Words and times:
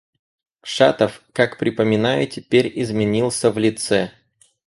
Шатов, 0.63 1.21
как 1.31 1.59
припоминаю 1.59 2.25
теперь, 2.27 2.71
изменился 2.75 3.51
в 3.51 3.59
лице. 3.59 4.11